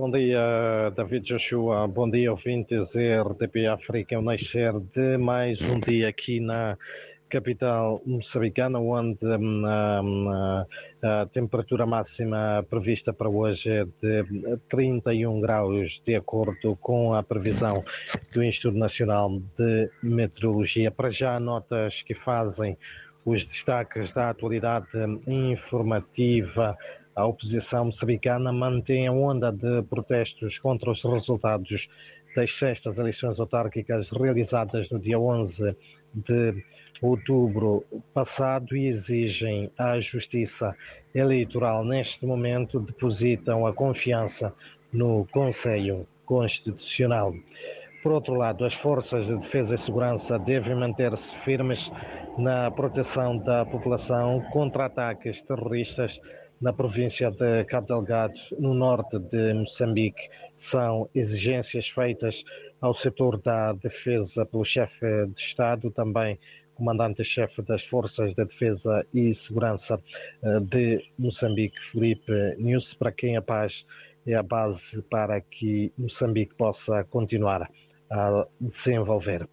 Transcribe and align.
Bom 0.00 0.10
dia, 0.10 0.90
David 0.96 1.26
Joshua. 1.26 1.86
Bom 1.86 2.08
dia, 2.08 2.30
ouvintes 2.30 2.94
RTP 2.96 3.66
África. 3.66 4.18
O 4.18 4.22
nascer 4.22 4.72
de 4.80 5.18
mais 5.18 5.60
um 5.60 5.78
dia 5.78 6.08
aqui 6.08 6.40
na 6.40 6.78
capital 7.28 8.00
moçambicana, 8.06 8.78
onde 8.78 9.26
hum, 9.26 9.62
hum, 9.62 10.28
a 11.02 11.26
temperatura 11.26 11.84
máxima 11.84 12.64
prevista 12.70 13.12
para 13.12 13.28
hoje 13.28 13.68
é 13.70 13.84
de 13.84 14.56
31 14.70 15.38
graus, 15.38 16.00
de 16.02 16.14
acordo 16.14 16.74
com 16.76 17.12
a 17.12 17.22
previsão 17.22 17.84
do 18.32 18.42
Instituto 18.42 18.78
Nacional 18.78 19.38
de 19.54 19.90
Meteorologia. 20.02 20.90
Para 20.90 21.10
já, 21.10 21.38
notas 21.38 22.00
que 22.00 22.14
fazem 22.14 22.78
os 23.22 23.44
destaques 23.44 24.12
da 24.14 24.30
atualidade 24.30 24.88
informativa. 25.26 26.74
A 27.20 27.26
oposição 27.26 27.84
moçambicana 27.84 28.50
mantém 28.50 29.06
a 29.06 29.12
onda 29.12 29.52
de 29.52 29.82
protestos 29.82 30.58
contra 30.58 30.90
os 30.90 31.02
resultados 31.02 31.86
das 32.34 32.50
sextas 32.50 32.96
eleições 32.96 33.38
autárquicas 33.38 34.08
realizadas 34.08 34.88
no 34.88 34.98
dia 34.98 35.20
11 35.20 35.76
de 36.14 36.64
outubro 37.02 37.84
passado 38.14 38.74
e 38.74 38.86
exigem 38.86 39.70
à 39.76 40.00
Justiça 40.00 40.74
Eleitoral, 41.14 41.84
neste 41.84 42.24
momento, 42.24 42.80
depositam 42.80 43.66
a 43.66 43.74
confiança 43.74 44.54
no 44.90 45.26
Conselho 45.30 46.08
Constitucional. 46.24 47.34
Por 48.02 48.12
outro 48.12 48.32
lado, 48.32 48.64
as 48.64 48.72
forças 48.72 49.26
de 49.26 49.36
defesa 49.36 49.74
e 49.74 49.78
segurança 49.78 50.38
devem 50.38 50.74
manter-se 50.74 51.34
firmes 51.34 51.92
na 52.38 52.70
proteção 52.70 53.36
da 53.36 53.66
população 53.66 54.40
contra 54.52 54.86
ataques 54.86 55.42
terroristas 55.42 56.18
na 56.60 56.72
província 56.72 57.30
de 57.30 57.64
Cabo 57.64 57.86
Delgado, 57.86 58.38
no 58.58 58.74
norte 58.74 59.18
de 59.18 59.54
Moçambique. 59.54 60.28
São 60.56 61.08
exigências 61.14 61.88
feitas 61.88 62.44
ao 62.80 62.92
setor 62.92 63.40
da 63.40 63.72
defesa 63.72 64.44
pelo 64.44 64.64
chefe 64.64 65.06
de 65.28 65.40
Estado, 65.40 65.90
também 65.90 66.38
comandante-chefe 66.74 67.60
das 67.62 67.84
Forças 67.84 68.34
de 68.34 68.44
Defesa 68.44 69.06
e 69.12 69.34
Segurança 69.34 70.02
eh, 70.42 70.60
de 70.60 71.10
Moçambique, 71.18 71.78
Felipe 71.78 72.32
News, 72.58 72.94
para 72.94 73.12
quem 73.12 73.36
a 73.36 73.42
paz 73.42 73.84
é 74.26 74.34
a 74.34 74.42
base 74.42 75.02
para 75.02 75.40
que 75.40 75.92
Moçambique 75.98 76.54
possa 76.54 77.04
continuar 77.04 77.70
a 78.10 78.46
desenvolver. 78.60 79.46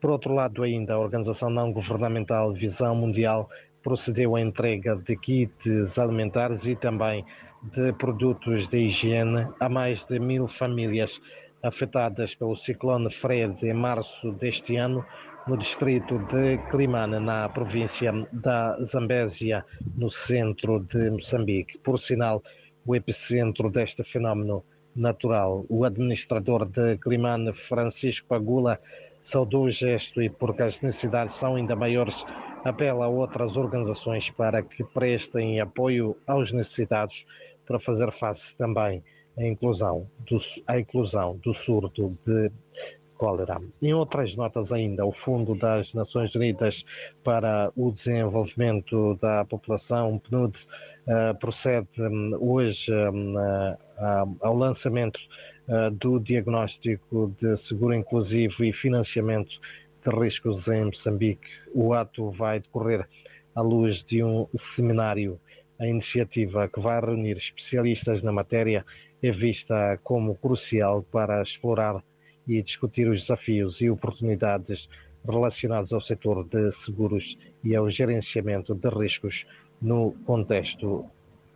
Por 0.00 0.10
outro 0.10 0.34
lado, 0.34 0.62
ainda 0.62 0.94
a 0.94 0.98
organização 0.98 1.48
não 1.48 1.72
governamental 1.72 2.52
Visão 2.52 2.94
Mundial 2.94 3.48
procedeu 3.82 4.36
à 4.36 4.40
entrega 4.40 4.96
de 4.96 5.16
kits 5.16 5.98
alimentares 5.98 6.64
e 6.64 6.74
também 6.74 7.24
de 7.62 7.92
produtos 7.92 8.68
de 8.68 8.78
higiene 8.78 9.46
a 9.60 9.68
mais 9.68 10.04
de 10.04 10.18
mil 10.18 10.46
famílias 10.46 11.20
afetadas 11.62 12.34
pelo 12.34 12.56
ciclone 12.56 13.10
Fred 13.12 13.56
em 13.62 13.72
março 13.72 14.32
deste 14.32 14.76
ano 14.76 15.04
no 15.46 15.56
distrito 15.56 16.18
de 16.18 16.58
Climane, 16.70 17.18
na 17.18 17.48
província 17.48 18.12
da 18.32 18.78
Zambésia, 18.84 19.64
no 19.96 20.08
centro 20.08 20.80
de 20.80 21.10
Moçambique. 21.10 21.78
Por 21.78 21.98
sinal, 21.98 22.42
o 22.86 22.94
epicentro 22.94 23.70
deste 23.70 24.04
fenómeno 24.04 24.64
natural. 24.94 25.64
O 25.68 25.84
administrador 25.84 26.66
de 26.66 26.96
Climane, 26.98 27.52
Francisco 27.52 28.28
Pagula, 28.28 28.78
saudou 29.22 29.64
o 29.64 29.70
gesto 29.70 30.20
e, 30.20 30.28
porque 30.28 30.62
as 30.62 30.80
necessidades 30.80 31.34
são 31.36 31.54
ainda 31.54 31.74
maiores, 31.74 32.24
apela 32.64 33.06
a 33.06 33.08
outras 33.08 33.56
organizações 33.56 34.28
para 34.30 34.62
que 34.62 34.84
prestem 34.84 35.60
apoio 35.60 36.16
aos 36.26 36.52
necessitados 36.52 37.24
para 37.66 37.78
fazer 37.78 38.10
face 38.12 38.54
também 38.56 39.02
à 39.38 39.44
inclusão 39.44 40.06
do, 40.28 40.36
à 40.66 40.78
inclusão 40.78 41.38
do 41.42 41.54
surdo 41.54 42.18
de 42.26 42.50
cólera. 43.16 43.60
Em 43.80 43.94
outras 43.94 44.34
notas 44.34 44.72
ainda, 44.72 45.06
o 45.06 45.12
Fundo 45.12 45.54
das 45.54 45.94
Nações 45.94 46.34
Unidas 46.34 46.84
para 47.22 47.70
o 47.76 47.92
Desenvolvimento 47.92 49.16
da 49.20 49.44
População, 49.44 50.18
PNUD, 50.18 50.58
uh, 51.06 51.38
procede 51.38 52.02
um, 52.02 52.36
hoje 52.40 52.92
um, 52.92 53.28
uh, 53.36 54.36
ao 54.40 54.56
lançamento 54.56 55.20
do 55.92 56.18
diagnóstico 56.18 57.34
de 57.40 57.56
seguro 57.56 57.94
inclusivo 57.94 58.64
e 58.64 58.72
financiamento 58.72 59.60
de 60.04 60.10
riscos 60.10 60.68
em 60.68 60.84
Moçambique. 60.84 61.48
O 61.72 61.94
ato 61.94 62.30
vai 62.30 62.60
decorrer 62.60 63.08
à 63.54 63.60
luz 63.60 64.02
de 64.02 64.22
um 64.24 64.48
seminário. 64.54 65.40
A 65.78 65.86
iniciativa, 65.86 66.68
que 66.68 66.80
vai 66.80 67.00
reunir 67.00 67.36
especialistas 67.36 68.22
na 68.22 68.32
matéria, 68.32 68.84
é 69.22 69.30
vista 69.30 69.98
como 70.02 70.34
crucial 70.34 71.02
para 71.02 71.42
explorar 71.42 72.02
e 72.46 72.60
discutir 72.60 73.08
os 73.08 73.20
desafios 73.20 73.80
e 73.80 73.88
oportunidades 73.88 74.88
relacionados 75.24 75.92
ao 75.92 76.00
setor 76.00 76.44
de 76.44 76.70
seguros 76.72 77.38
e 77.62 77.76
ao 77.76 77.88
gerenciamento 77.88 78.74
de 78.74 78.88
riscos 78.88 79.46
no 79.80 80.12
contexto 80.24 81.06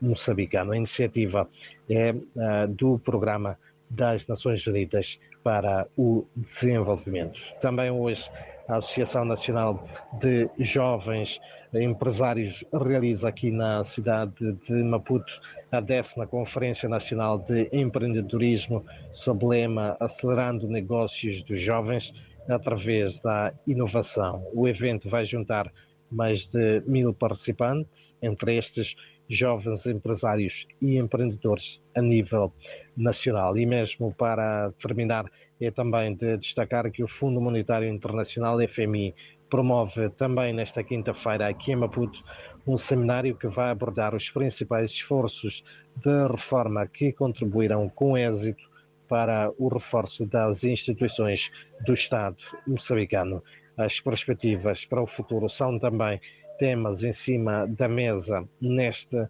moçambicano. 0.00 0.72
A 0.72 0.76
iniciativa 0.76 1.48
é 1.88 2.12
uh, 2.12 2.68
do 2.68 2.98
Programa 2.98 3.58
das 3.90 4.26
Nações 4.26 4.66
Unidas 4.66 5.18
para 5.42 5.86
o 5.96 6.26
Desenvolvimento. 6.34 7.40
Também 7.60 7.90
hoje 7.90 8.30
a 8.68 8.76
Associação 8.76 9.24
Nacional 9.24 9.86
de 10.20 10.48
Jovens 10.58 11.40
Empresários 11.72 12.64
realiza 12.72 13.28
aqui 13.28 13.50
na 13.50 13.84
cidade 13.84 14.52
de 14.66 14.72
Maputo 14.82 15.40
a 15.70 15.80
décima 15.80 16.26
Conferência 16.26 16.88
Nacional 16.88 17.38
de 17.38 17.68
Empreendedorismo 17.72 18.84
sob 19.12 19.44
o 19.44 19.48
lema 19.48 19.96
Acelerando 20.00 20.68
Negócios 20.68 21.42
dos 21.42 21.60
Jovens 21.60 22.14
através 22.48 23.20
da 23.20 23.52
inovação. 23.66 24.46
O 24.54 24.66
evento 24.66 25.08
vai 25.08 25.24
juntar 25.24 25.70
mais 26.10 26.46
de 26.46 26.82
mil 26.86 27.12
participantes, 27.12 28.14
entre 28.22 28.56
estes 28.56 28.94
jovens 29.28 29.86
empresários 29.86 30.66
e 30.80 30.96
empreendedores 30.96 31.80
a 31.94 32.02
nível 32.02 32.52
nacional. 32.96 33.56
E 33.56 33.66
mesmo 33.66 34.14
para 34.14 34.72
terminar, 34.80 35.26
é 35.60 35.70
também 35.70 36.14
de 36.14 36.36
destacar 36.36 36.90
que 36.90 37.02
o 37.02 37.08
Fundo 37.08 37.40
Monetário 37.40 37.88
Internacional, 37.88 38.58
FMI, 38.68 39.14
promove 39.48 40.10
também 40.10 40.52
nesta 40.52 40.82
quinta-feira 40.82 41.48
aqui 41.48 41.72
em 41.72 41.76
Maputo 41.76 42.22
um 42.66 42.76
seminário 42.76 43.36
que 43.36 43.46
vai 43.46 43.70
abordar 43.70 44.14
os 44.14 44.28
principais 44.28 44.90
esforços 44.90 45.62
de 45.96 46.26
reforma 46.28 46.86
que 46.86 47.12
contribuirão 47.12 47.88
com 47.88 48.18
êxito 48.18 48.62
para 49.08 49.52
o 49.56 49.68
reforço 49.68 50.26
das 50.26 50.64
instituições 50.64 51.50
do 51.84 51.94
Estado 51.94 52.36
moçambicano. 52.66 53.42
As 53.76 54.00
perspectivas 54.00 54.84
para 54.84 55.02
o 55.02 55.06
futuro 55.06 55.48
são 55.48 55.78
também 55.78 56.20
temas 56.58 57.02
em 57.02 57.12
cima 57.12 57.66
da 57.66 57.88
mesa 57.88 58.46
neste 58.60 59.16
uh, 59.16 59.28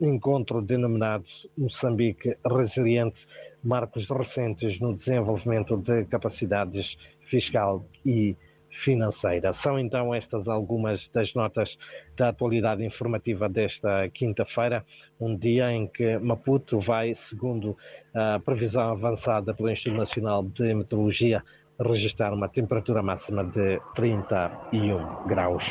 encontro 0.00 0.62
denominado 0.62 1.24
Moçambique 1.56 2.36
Resiliente, 2.44 3.26
marcos 3.62 4.06
recentes 4.08 4.80
no 4.80 4.94
desenvolvimento 4.94 5.76
de 5.76 6.04
capacidades 6.04 6.96
fiscal 7.20 7.84
e 8.04 8.36
financeira. 8.72 9.52
São 9.52 9.78
então 9.78 10.14
estas 10.14 10.48
algumas 10.48 11.08
das 11.08 11.34
notas 11.34 11.78
da 12.16 12.30
atualidade 12.30 12.84
informativa 12.84 13.48
desta 13.48 14.08
quinta-feira, 14.08 14.84
um 15.20 15.36
dia 15.36 15.70
em 15.70 15.86
que 15.86 16.18
Maputo 16.18 16.80
vai, 16.80 17.14
segundo 17.14 17.76
a 18.14 18.40
previsão 18.40 18.90
avançada 18.90 19.54
pelo 19.54 19.70
Instituto 19.70 19.98
Nacional 19.98 20.42
de 20.42 20.74
Meteorologia, 20.74 21.42
registrar 21.78 22.32
uma 22.32 22.48
temperatura 22.48 23.02
máxima 23.02 23.44
de 23.44 23.80
31 23.94 25.26
graus. 25.26 25.70